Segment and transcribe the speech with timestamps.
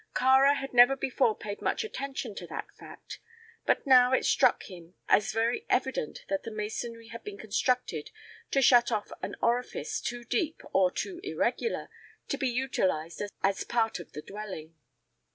[0.15, 3.19] Kāra had never before paid much attention to that fact,
[3.67, 8.09] but now it struck him as very evident that the masonry had been constructed
[8.49, 11.87] to shut off an orifice too deep or too irregular
[12.29, 14.73] to be utilized as part of the dwelling.